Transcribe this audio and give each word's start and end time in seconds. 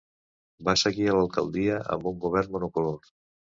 Va 0.69 0.73
seguir 0.83 1.05
a 1.09 1.13
l'alcaldia 1.17 1.77
amb 1.99 2.11
un 2.15 2.19
govern 2.27 2.59
monocolor. 2.59 3.01